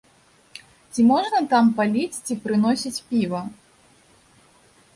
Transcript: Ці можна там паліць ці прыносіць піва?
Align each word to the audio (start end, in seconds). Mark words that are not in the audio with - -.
Ці 0.93 1.01
можна 1.11 1.39
там 1.51 1.65
паліць 1.79 2.21
ці 2.25 2.33
прыносіць 2.45 3.03
піва? 3.11 3.41